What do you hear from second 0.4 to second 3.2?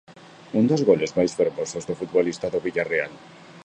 Un dos goles máis fermosos do futbolista do Vilarreal.